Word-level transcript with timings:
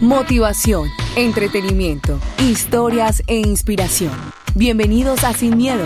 Motivación, 0.00 0.88
entretenimiento, 1.16 2.20
historias 2.38 3.22
e 3.26 3.36
inspiración. 3.36 4.12
Bienvenidos 4.54 5.24
a 5.24 5.32
Sin 5.32 5.56
Miedo, 5.56 5.84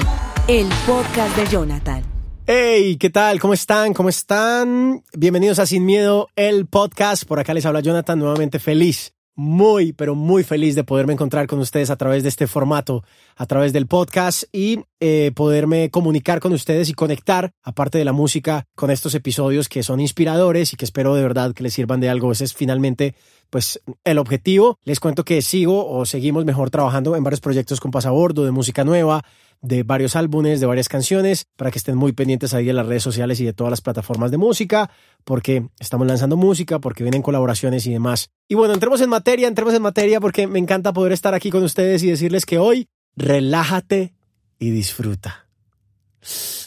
el 0.48 0.68
podcast 0.86 1.34
de 1.34 1.46
Jonathan. 1.46 2.02
Hey, 2.46 2.98
¿qué 2.98 3.08
tal? 3.08 3.40
¿Cómo 3.40 3.54
están? 3.54 3.94
¿Cómo 3.94 4.10
están? 4.10 5.02
Bienvenidos 5.16 5.58
a 5.60 5.66
Sin 5.66 5.86
Miedo, 5.86 6.28
el 6.36 6.66
podcast. 6.66 7.24
Por 7.24 7.38
acá 7.38 7.54
les 7.54 7.64
habla 7.64 7.80
Jonathan, 7.80 8.18
nuevamente 8.18 8.58
feliz, 8.58 9.14
muy, 9.34 9.92
pero 9.92 10.14
muy 10.14 10.44
feliz 10.44 10.74
de 10.74 10.84
poderme 10.84 11.14
encontrar 11.14 11.46
con 11.46 11.58
ustedes 11.58 11.90
a 11.90 11.96
través 11.96 12.22
de 12.22 12.28
este 12.28 12.46
formato, 12.46 13.04
a 13.36 13.46
través 13.46 13.72
del 13.72 13.86
podcast 13.86 14.44
y 14.52 14.80
eh, 15.00 15.32
poderme 15.34 15.90
comunicar 15.90 16.40
con 16.40 16.52
ustedes 16.52 16.88
y 16.88 16.94
conectar, 16.94 17.52
aparte 17.62 17.98
de 17.98 18.04
la 18.04 18.12
música, 18.12 18.64
con 18.74 18.90
estos 18.90 19.14
episodios 19.14 19.68
que 19.68 19.82
son 19.82 20.00
inspiradores 20.00 20.72
y 20.72 20.76
que 20.76 20.84
espero 20.84 21.14
de 21.14 21.22
verdad 21.22 21.54
que 21.54 21.62
les 21.62 21.74
sirvan 21.74 22.00
de 22.00 22.10
algo. 22.10 22.32
Ese 22.32 22.44
es 22.44 22.54
finalmente 22.54 23.14
pues 23.52 23.82
el 24.04 24.16
objetivo. 24.16 24.78
Les 24.82 24.98
cuento 24.98 25.26
que 25.26 25.42
sigo 25.42 25.86
o 25.86 26.06
seguimos 26.06 26.46
mejor 26.46 26.70
trabajando 26.70 27.16
en 27.16 27.22
varios 27.22 27.40
proyectos 27.40 27.80
con 27.80 27.90
Pasabordo, 27.90 28.46
de 28.46 28.50
música 28.50 28.82
nueva, 28.82 29.26
de 29.60 29.82
varios 29.82 30.16
álbumes, 30.16 30.58
de 30.58 30.64
varias 30.64 30.88
canciones, 30.88 31.44
para 31.56 31.70
que 31.70 31.76
estén 31.76 31.98
muy 31.98 32.12
pendientes 32.12 32.54
ahí 32.54 32.64
de 32.64 32.72
las 32.72 32.86
redes 32.86 33.02
sociales 33.02 33.40
y 33.40 33.44
de 33.44 33.52
todas 33.52 33.70
las 33.70 33.82
plataformas 33.82 34.30
de 34.30 34.38
música, 34.38 34.90
porque 35.24 35.68
estamos 35.78 36.06
lanzando 36.06 36.38
música, 36.38 36.78
porque 36.78 37.04
vienen 37.04 37.20
colaboraciones 37.20 37.86
y 37.86 37.92
demás. 37.92 38.30
Y 38.48 38.54
bueno, 38.54 38.72
entremos 38.72 39.02
en 39.02 39.10
materia, 39.10 39.48
entremos 39.48 39.74
en 39.74 39.82
materia, 39.82 40.18
porque 40.18 40.46
me 40.46 40.58
encanta 40.58 40.94
poder 40.94 41.12
estar 41.12 41.34
aquí 41.34 41.50
con 41.50 41.62
ustedes 41.62 42.02
y 42.02 42.08
decirles 42.08 42.46
que 42.46 42.56
hoy 42.56 42.88
relájate 43.16 44.14
y 44.58 44.70
disfruta. 44.70 45.46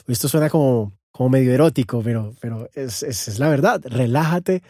Esto 0.07 0.27
suena 0.27 0.51
como, 0.51 0.93
como 1.11 1.29
medio 1.29 1.51
erótico, 1.51 2.03
pero, 2.03 2.35
pero 2.39 2.69
es, 2.75 3.01
es, 3.01 3.27
es 3.27 3.39
la 3.39 3.49
verdad. 3.49 3.81
Relájate 3.85 4.61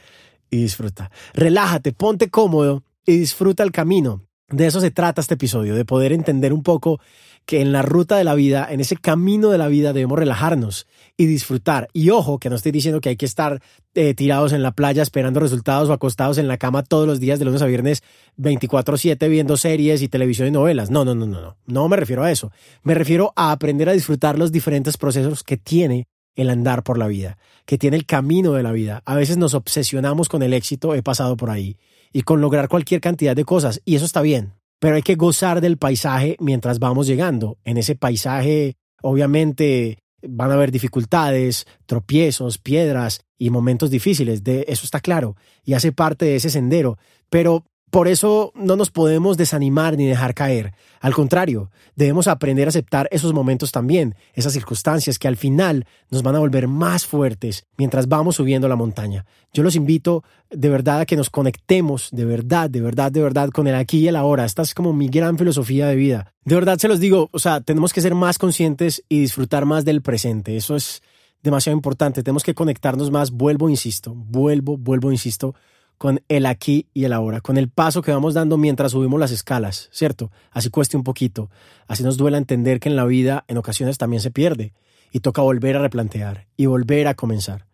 y 0.50 0.58
disfruta. 0.58 1.12
Relájate, 1.34 1.94
ponte 1.94 2.30
cómodo 2.30 2.84
y 3.06 3.18
disfruta 3.18 3.64
el 3.64 3.72
camino. 3.72 4.22
De 4.50 4.68
eso 4.68 4.80
se 4.80 4.92
trata 4.92 5.22
este 5.22 5.34
episodio, 5.34 5.76
de 5.76 5.86
poder 5.86 6.14
entender 6.14 6.54
un 6.54 6.62
poco 6.62 7.00
que 7.46 7.62
en 7.62 7.72
la 7.72 7.82
ruta 7.82 8.18
de 8.18 8.24
la 8.24 8.36
vida, 8.36 8.68
en 8.70 8.80
ese 8.80 8.96
camino 8.96 9.50
de 9.50 9.58
la 9.58 9.68
vida, 9.68 9.94
debemos 9.94 10.20
relajarnos 10.20 10.88
y 11.16 11.26
disfrutar. 11.26 11.88
Y 11.94 12.10
ojo, 12.10 12.40
que 12.40 12.50
no 12.50 12.56
estoy 12.56 12.72
diciendo 12.72 13.02
que 13.02 13.10
hay 13.10 13.18
que 13.18 13.26
estar 13.26 13.62
eh, 13.94 14.14
tirados 14.14 14.52
en 14.52 14.64
la 14.64 14.72
playa 14.72 15.04
esperando 15.04 15.40
resultados 15.40 15.90
o 15.90 15.94
acostados 15.94 16.38
en 16.38 16.48
la 16.48 16.58
cama 16.58 16.84
todos 16.84 17.08
los 17.08 17.20
días 17.20 17.40
de 17.40 17.46
lunes 17.46 17.62
a 17.62 17.68
viernes 17.68 18.04
24/7 18.38 19.30
viendo 19.30 19.58
series 19.58 20.02
y 20.02 20.10
televisión 20.10 20.48
y 20.48 20.52
novelas. 20.52 20.90
No, 20.90 21.06
no, 21.06 21.16
no, 21.16 21.26
no, 21.26 21.42
no. 21.42 21.58
No 21.66 21.90
me 21.90 21.96
refiero 21.96 22.24
a 22.24 22.32
eso. 22.32 22.52
Me 22.84 22.94
refiero 22.94 23.32
a 23.36 23.52
aprender 23.52 23.90
a 23.90 23.94
disfrutar 23.94 24.38
los 24.38 24.52
diferentes 24.52 24.98
procesos 24.98 25.44
que 25.44 25.58
tiene 25.58 26.08
el 26.36 26.50
andar 26.50 26.84
por 26.84 26.98
la 26.98 27.08
vida, 27.08 27.38
que 27.66 27.78
tiene 27.78 27.98
el 27.98 28.06
camino 28.06 28.54
de 28.54 28.64
la 28.64 28.72
vida. 28.72 29.02
A 29.06 29.16
veces 29.16 29.38
nos 29.38 29.54
obsesionamos 29.54 30.30
con 30.30 30.44
el 30.44 30.54
éxito, 30.54 30.96
he 30.96 31.04
pasado 31.04 31.38
por 31.38 31.50
ahí, 31.50 31.78
y 32.12 32.22
con 32.22 32.42
lograr 32.42 32.68
cualquier 32.68 33.02
cantidad 33.02 33.36
de 33.36 33.46
cosas, 33.46 33.82
y 33.86 33.96
eso 33.96 34.06
está 34.06 34.22
bien, 34.22 34.54
pero 34.80 34.96
hay 34.96 35.02
que 35.02 35.16
gozar 35.16 35.62
del 35.62 35.78
paisaje 35.78 36.38
mientras 36.40 36.80
vamos 36.80 37.08
llegando. 37.08 37.58
En 37.64 37.78
ese 37.78 37.96
paisaje, 37.96 38.76
obviamente, 39.02 40.00
van 40.28 40.52
a 40.52 40.56
haber 40.56 40.72
dificultades, 40.72 41.66
tropiezos, 41.86 42.58
piedras 42.58 43.22
y 43.38 43.50
momentos 43.50 43.90
difíciles, 43.90 44.44
de 44.44 44.66
eso 44.68 44.86
está 44.86 45.00
claro, 45.00 45.36
y 45.64 45.74
hace 45.74 45.92
parte 45.92 46.26
de 46.26 46.36
ese 46.38 46.50
sendero, 46.50 46.98
pero 47.30 47.66
por 47.96 48.10
eso 48.10 48.52
no 48.56 48.76
nos 48.76 48.92
podemos 48.92 49.38
desanimar 49.38 49.96
ni 49.96 50.06
dejar 50.06 50.34
caer. 50.34 50.74
Al 51.00 51.14
contrario, 51.14 51.72
debemos 51.96 52.28
aprender 52.28 52.68
a 52.68 52.70
aceptar 52.70 53.08
esos 53.10 53.32
momentos 53.32 53.72
también, 53.72 54.16
esas 54.34 54.52
circunstancias 54.52 55.18
que 55.18 55.30
al 55.30 55.38
final 55.38 55.88
nos 56.10 56.22
van 56.22 56.36
a 56.36 56.40
volver 56.40 56.68
más 56.68 57.06
fuertes 57.06 57.66
mientras 57.78 58.10
vamos 58.10 58.36
subiendo 58.36 58.68
la 58.68 58.76
montaña. 58.76 59.26
Yo 59.54 59.64
los 59.64 59.78
invito 59.78 60.26
de 60.50 60.68
verdad 60.68 61.00
a 61.00 61.06
que 61.06 61.16
nos 61.16 61.30
conectemos 61.30 62.10
de 62.12 62.26
verdad, 62.26 62.70
de 62.70 62.82
verdad, 62.82 63.14
de 63.14 63.22
verdad 63.22 63.50
con 63.50 63.66
el 63.66 63.76
aquí 63.76 64.00
y 64.00 64.10
el 64.10 64.18
ahora. 64.18 64.44
Esta 64.44 64.64
es 64.64 64.74
como 64.74 64.92
mi 64.92 65.08
gran 65.08 65.38
filosofía 65.38 65.88
de 65.88 65.96
vida. 65.96 66.34
De 66.44 66.56
verdad 66.56 66.78
se 66.78 66.90
los 66.90 67.00
digo, 67.00 67.30
o 67.32 67.40
sea, 67.40 67.62
tenemos 67.62 67.94
que 67.94 68.02
ser 68.02 68.14
más 68.14 68.38
conscientes 68.38 69.06
y 69.08 69.22
disfrutar 69.22 69.64
más 69.64 69.86
del 69.86 70.02
presente. 70.02 70.58
Eso 70.58 70.76
es 70.76 71.02
demasiado 71.42 71.78
importante. 71.78 72.24
Tenemos 72.24 72.44
que 72.44 72.56
conectarnos 72.56 73.10
más. 73.10 73.32
Vuelvo, 73.32 73.70
insisto, 73.70 74.14
vuelvo, 74.14 74.76
vuelvo, 74.76 75.14
insisto 75.14 75.56
con 75.98 76.22
el 76.28 76.46
aquí 76.46 76.88
y 76.94 77.06
el 77.06 77.14
ahora, 77.14 77.42
con 77.42 77.58
el 77.58 77.70
paso 77.70 78.02
que 78.02 78.12
vamos 78.12 78.34
dando 78.34 78.58
mientras 78.58 78.92
subimos 78.92 79.20
las 79.20 79.32
escalas, 79.32 79.90
¿cierto? 79.92 80.32
Así 80.52 80.70
cueste 80.70 80.98
un 80.98 81.04
poquito, 81.04 81.50
así 81.88 82.04
nos 82.04 82.18
duela 82.18 82.38
entender 82.38 82.80
que 82.80 82.90
en 82.90 82.96
la 82.96 83.06
vida 83.06 83.46
en 83.48 83.58
ocasiones 83.58 83.98
también 83.98 84.22
se 84.22 84.32
pierde 84.32 84.74
y 85.12 85.22
toca 85.22 85.42
volver 85.42 85.78
a 85.78 85.82
replantear 85.82 86.48
y 86.58 86.66
volver 86.66 87.08
a 87.08 87.14
comenzar. 87.14 87.66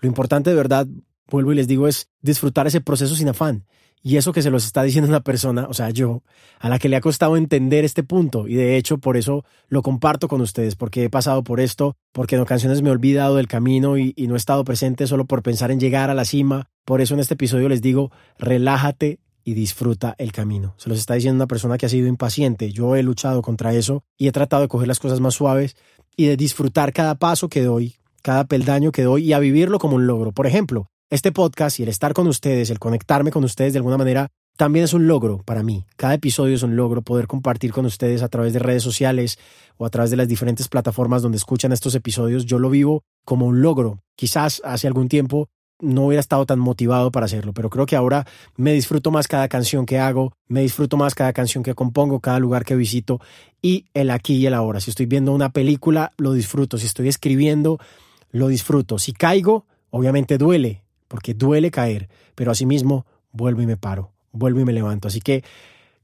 Lo 0.00 0.08
importante 0.08 0.50
de 0.50 0.56
verdad, 0.56 0.86
vuelvo 1.30 1.52
y 1.52 1.56
les 1.56 1.68
digo, 1.68 1.88
es 1.88 2.08
disfrutar 2.20 2.66
ese 2.66 2.80
proceso 2.80 3.14
sin 3.14 3.28
afán 3.28 3.64
y 4.02 4.16
eso 4.16 4.32
que 4.32 4.42
se 4.42 4.50
los 4.50 4.64
está 4.64 4.82
diciendo 4.82 5.08
una 5.08 5.20
persona, 5.20 5.66
o 5.68 5.74
sea, 5.74 5.90
yo, 5.90 6.22
a 6.60 6.68
la 6.68 6.78
que 6.78 6.88
le 6.88 6.96
ha 6.96 7.00
costado 7.00 7.36
entender 7.36 7.84
este 7.84 8.02
punto. 8.02 8.46
Y 8.46 8.54
de 8.54 8.76
hecho, 8.76 8.98
por 8.98 9.16
eso 9.16 9.44
lo 9.68 9.82
comparto 9.82 10.28
con 10.28 10.40
ustedes, 10.40 10.76
porque 10.76 11.04
he 11.04 11.10
pasado 11.10 11.42
por 11.42 11.60
esto, 11.60 11.96
porque 12.12 12.36
en 12.36 12.42
ocasiones 12.42 12.82
me 12.82 12.88
he 12.88 12.92
olvidado 12.92 13.36
del 13.36 13.48
camino 13.48 13.98
y, 13.98 14.14
no 14.28 14.34
he 14.34 14.36
estado 14.36 14.64
presente 14.64 15.06
solo 15.06 15.24
por 15.24 15.42
pensar 15.42 15.70
en 15.70 15.80
llegar 15.80 16.10
a 16.10 16.14
la 16.14 16.24
cima. 16.24 16.70
Por 16.84 17.00
eso 17.00 17.14
en 17.14 17.20
este 17.20 17.34
episodio 17.34 17.68
les 17.68 17.82
digo, 17.82 18.10
relájate 18.38 19.20
y 19.42 19.54
disfruta 19.54 20.14
el 20.18 20.32
camino. 20.32 20.74
Se 20.76 20.88
los 20.88 20.98
está 20.98 21.14
diciendo 21.14 21.36
una 21.36 21.46
persona 21.46 21.78
que 21.78 21.86
ha 21.86 21.88
sido 21.88 22.06
impaciente. 22.08 22.72
Yo 22.72 22.94
he 22.94 23.02
luchado 23.02 23.42
contra 23.42 23.72
eso 23.72 24.04
y 24.16 24.28
he 24.28 24.32
tratado 24.32 24.62
de 24.62 24.68
coger 24.68 24.86
las 24.86 25.00
cosas 25.00 25.20
más 25.20 25.34
suaves 25.34 25.76
y 26.16 26.26
de 26.26 26.36
disfrutar 26.36 26.92
cada 26.92 27.14
paso 27.14 27.48
que 27.48 27.62
doy, 27.62 27.96
cada 28.22 28.44
peldaño 28.44 28.92
que 28.92 29.02
doy 29.02 29.24
y 29.24 29.32
a 29.32 29.38
vivirlo 29.38 29.78
como 29.78 29.96
un 29.96 30.06
logro. 30.06 30.32
Por 30.32 30.46
ejemplo, 30.46 30.90
este 31.10 31.32
podcast 31.32 31.80
y 31.80 31.84
el 31.84 31.88
estar 31.88 32.12
con 32.12 32.26
ustedes, 32.26 32.70
el 32.70 32.78
conectarme 32.78 33.30
con 33.30 33.44
ustedes 33.44 33.72
de 33.72 33.78
alguna 33.78 33.96
manera, 33.96 34.28
también 34.58 34.84
es 34.84 34.92
un 34.92 35.06
logro 35.06 35.38
para 35.44 35.62
mí. 35.62 35.86
Cada 35.96 36.14
episodio 36.14 36.56
es 36.56 36.62
un 36.62 36.76
logro 36.76 37.02
poder 37.02 37.26
compartir 37.26 37.72
con 37.72 37.86
ustedes 37.86 38.22
a 38.22 38.28
través 38.28 38.52
de 38.52 38.58
redes 38.58 38.82
sociales 38.82 39.38
o 39.76 39.86
a 39.86 39.90
través 39.90 40.10
de 40.10 40.16
las 40.16 40.28
diferentes 40.28 40.68
plataformas 40.68 41.22
donde 41.22 41.38
escuchan 41.38 41.72
estos 41.72 41.94
episodios. 41.94 42.44
Yo 42.44 42.58
lo 42.58 42.68
vivo 42.68 43.02
como 43.24 43.46
un 43.46 43.62
logro. 43.62 44.00
Quizás 44.16 44.60
hace 44.64 44.86
algún 44.86 45.08
tiempo 45.08 45.48
no 45.80 46.06
hubiera 46.06 46.20
estado 46.20 46.44
tan 46.44 46.58
motivado 46.58 47.12
para 47.12 47.26
hacerlo, 47.26 47.52
pero 47.52 47.70
creo 47.70 47.86
que 47.86 47.94
ahora 47.94 48.26
me 48.56 48.72
disfruto 48.72 49.12
más 49.12 49.28
cada 49.28 49.46
canción 49.46 49.86
que 49.86 50.00
hago, 50.00 50.32
me 50.48 50.62
disfruto 50.62 50.96
más 50.96 51.14
cada 51.14 51.32
canción 51.32 51.62
que 51.62 51.76
compongo, 51.76 52.18
cada 52.18 52.40
lugar 52.40 52.64
que 52.64 52.74
visito 52.74 53.20
y 53.62 53.86
el 53.94 54.10
aquí 54.10 54.34
y 54.34 54.46
el 54.46 54.54
ahora. 54.54 54.80
Si 54.80 54.90
estoy 54.90 55.06
viendo 55.06 55.32
una 55.32 55.50
película, 55.50 56.12
lo 56.16 56.32
disfruto. 56.32 56.78
Si 56.78 56.86
estoy 56.86 57.06
escribiendo, 57.06 57.78
lo 58.30 58.48
disfruto. 58.48 58.98
Si 58.98 59.12
caigo, 59.12 59.66
obviamente 59.90 60.36
duele, 60.36 60.82
porque 61.08 61.34
duele 61.34 61.70
caer, 61.70 62.08
pero 62.34 62.50
asimismo 62.50 63.06
vuelvo 63.32 63.62
y 63.62 63.66
me 63.66 63.76
paro, 63.76 64.12
vuelvo 64.32 64.60
y 64.60 64.64
me 64.64 64.72
levanto. 64.72 65.08
Así 65.08 65.20
que, 65.20 65.42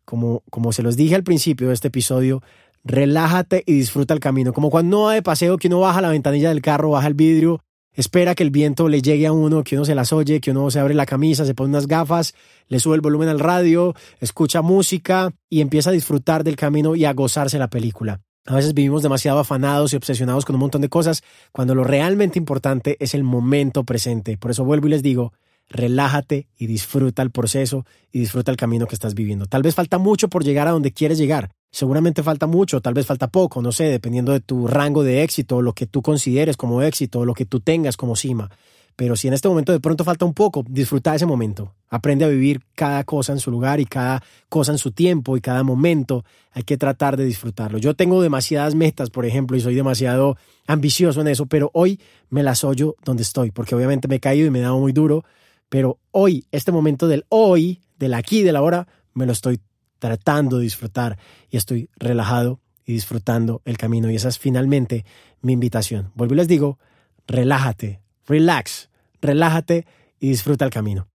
como, 0.04 0.42
como 0.50 0.72
se 0.72 0.82
los 0.82 0.96
dije 0.96 1.14
al 1.14 1.24
principio 1.24 1.68
de 1.68 1.74
este 1.74 1.88
episodio, 1.88 2.42
relájate 2.84 3.62
y 3.66 3.74
disfruta 3.74 4.14
el 4.14 4.20
camino. 4.20 4.52
Como 4.52 4.70
cuando 4.70 4.96
uno 4.96 5.06
va 5.06 5.14
de 5.14 5.22
paseo, 5.22 5.58
que 5.58 5.68
uno 5.68 5.80
baja 5.80 6.00
la 6.00 6.10
ventanilla 6.10 6.48
del 6.48 6.62
carro, 6.62 6.90
baja 6.90 7.06
el 7.06 7.14
vidrio, 7.14 7.60
espera 7.92 8.34
que 8.34 8.42
el 8.42 8.50
viento 8.50 8.88
le 8.88 9.02
llegue 9.02 9.26
a 9.26 9.32
uno, 9.32 9.64
que 9.64 9.76
uno 9.76 9.84
se 9.84 9.94
las 9.94 10.12
oye, 10.12 10.40
que 10.40 10.50
uno 10.50 10.70
se 10.70 10.80
abre 10.80 10.94
la 10.94 11.06
camisa, 11.06 11.44
se 11.44 11.54
pone 11.54 11.70
unas 11.70 11.86
gafas, 11.86 12.34
le 12.68 12.80
sube 12.80 12.96
el 12.96 13.00
volumen 13.00 13.28
al 13.28 13.40
radio, 13.40 13.94
escucha 14.20 14.62
música 14.62 15.32
y 15.48 15.60
empieza 15.60 15.90
a 15.90 15.92
disfrutar 15.92 16.44
del 16.44 16.56
camino 16.56 16.94
y 16.96 17.04
a 17.04 17.12
gozarse 17.12 17.58
la 17.58 17.68
película. 17.68 18.20
A 18.46 18.56
veces 18.56 18.74
vivimos 18.74 19.02
demasiado 19.02 19.38
afanados 19.38 19.92
y 19.92 19.96
obsesionados 19.96 20.44
con 20.44 20.56
un 20.56 20.60
montón 20.60 20.82
de 20.82 20.90
cosas 20.90 21.22
cuando 21.50 21.74
lo 21.74 21.82
realmente 21.82 22.38
importante 22.38 22.98
es 23.00 23.14
el 23.14 23.24
momento 23.24 23.84
presente. 23.84 24.36
Por 24.36 24.50
eso 24.50 24.64
vuelvo 24.64 24.86
y 24.86 24.90
les 24.90 25.02
digo, 25.02 25.32
relájate 25.68 26.46
y 26.58 26.66
disfruta 26.66 27.22
el 27.22 27.30
proceso 27.30 27.86
y 28.12 28.20
disfruta 28.20 28.50
el 28.50 28.58
camino 28.58 28.86
que 28.86 28.94
estás 28.94 29.14
viviendo. 29.14 29.46
Tal 29.46 29.62
vez 29.62 29.74
falta 29.74 29.96
mucho 29.96 30.28
por 30.28 30.44
llegar 30.44 30.68
a 30.68 30.72
donde 30.72 30.92
quieres 30.92 31.16
llegar. 31.16 31.52
Seguramente 31.70 32.22
falta 32.22 32.46
mucho, 32.46 32.82
tal 32.82 32.92
vez 32.92 33.06
falta 33.06 33.28
poco, 33.28 33.62
no 33.62 33.72
sé, 33.72 33.84
dependiendo 33.84 34.32
de 34.32 34.40
tu 34.40 34.66
rango 34.68 35.02
de 35.02 35.22
éxito, 35.22 35.62
lo 35.62 35.72
que 35.72 35.86
tú 35.86 36.02
consideres 36.02 36.56
como 36.56 36.82
éxito, 36.82 37.24
lo 37.24 37.34
que 37.34 37.46
tú 37.46 37.60
tengas 37.60 37.96
como 37.96 38.14
cima. 38.14 38.50
Pero 38.96 39.16
si 39.16 39.26
en 39.26 39.34
este 39.34 39.48
momento 39.48 39.72
de 39.72 39.80
pronto 39.80 40.04
falta 40.04 40.24
un 40.24 40.34
poco, 40.34 40.64
disfruta 40.68 41.14
ese 41.14 41.26
momento. 41.26 41.74
Aprende 41.88 42.24
a 42.24 42.28
vivir 42.28 42.62
cada 42.74 43.02
cosa 43.04 43.32
en 43.32 43.40
su 43.40 43.50
lugar 43.50 43.80
y 43.80 43.86
cada 43.86 44.22
cosa 44.48 44.72
en 44.72 44.78
su 44.78 44.92
tiempo 44.92 45.36
y 45.36 45.40
cada 45.40 45.64
momento. 45.64 46.24
Hay 46.52 46.62
que 46.62 46.76
tratar 46.76 47.16
de 47.16 47.24
disfrutarlo. 47.24 47.78
Yo 47.78 47.94
tengo 47.94 48.22
demasiadas 48.22 48.74
metas, 48.74 49.10
por 49.10 49.26
ejemplo, 49.26 49.56
y 49.56 49.60
soy 49.60 49.74
demasiado 49.74 50.36
ambicioso 50.66 51.20
en 51.20 51.28
eso, 51.28 51.46
pero 51.46 51.70
hoy 51.74 52.00
me 52.30 52.42
las 52.42 52.62
oyo 52.62 52.94
donde 53.04 53.24
estoy, 53.24 53.50
porque 53.50 53.74
obviamente 53.74 54.06
me 54.06 54.16
he 54.16 54.20
caído 54.20 54.46
y 54.46 54.50
me 54.50 54.60
he 54.60 54.62
dado 54.62 54.78
muy 54.78 54.92
duro. 54.92 55.24
Pero 55.68 55.98
hoy, 56.12 56.46
este 56.52 56.70
momento 56.70 57.08
del 57.08 57.24
hoy, 57.30 57.80
del 57.98 58.14
aquí, 58.14 58.42
del 58.42 58.56
ahora, 58.56 58.86
me 59.12 59.26
lo 59.26 59.32
estoy 59.32 59.60
tratando 59.98 60.58
de 60.58 60.64
disfrutar 60.64 61.18
y 61.50 61.56
estoy 61.56 61.88
relajado 61.96 62.60
y 62.86 62.92
disfrutando 62.92 63.60
el 63.64 63.76
camino. 63.76 64.10
Y 64.10 64.16
esa 64.16 64.28
es 64.28 64.38
finalmente 64.38 65.04
mi 65.40 65.52
invitación. 65.52 66.12
Vuelvo 66.14 66.34
y 66.34 66.36
les 66.36 66.48
digo, 66.48 66.78
relájate, 67.26 68.03
relax, 68.26 68.90
relájate 69.20 69.86
y 70.20 70.28
disfruta 70.30 70.64
el 70.64 70.70
camino. 70.70 71.08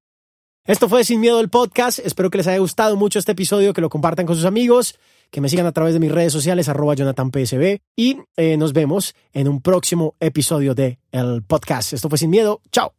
Esto 0.66 0.88
fue 0.88 1.04
Sin 1.04 1.20
Miedo 1.20 1.40
el 1.40 1.50
podcast. 1.50 2.00
Espero 2.00 2.30
que 2.30 2.38
les 2.38 2.48
haya 2.48 2.60
gustado 2.60 2.96
mucho 2.96 3.18
este 3.18 3.32
episodio, 3.32 3.74
que 3.74 3.82
lo 3.82 3.90
compartan 3.90 4.28
con 4.28 4.36
sus 4.36 4.46
amigos, 4.46 5.00
que 5.32 5.42
me 5.42 5.50
sigan 5.50 5.66
a 5.66 5.72
través 5.72 5.94
de 5.94 6.00
mis 6.00 6.12
redes 6.12 6.32
sociales, 6.32 6.70
arroba 6.70 6.96
JonathanPSB. 6.96 7.80
Y 7.96 8.18
eh, 8.38 8.56
nos 8.56 8.74
vemos 8.74 9.16
en 9.34 9.48
un 9.48 9.62
próximo 9.62 10.16
episodio 10.20 10.76
de 10.76 11.00
el 11.12 11.42
podcast. 11.42 11.94
Esto 11.94 12.08
fue 12.08 12.20
Sin 12.20 12.30
Miedo. 12.30 12.62
Chao. 12.72 12.99